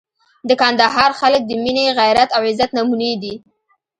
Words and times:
د 0.47 0.49
کندهار 0.61 1.11
خلک 1.19 1.41
د 1.45 1.51
مینې، 1.63 1.85
غیرت 1.99 2.29
او 2.35 2.41
عزت 2.49 2.69
نمونې 2.77 3.11
دي. 3.21 3.33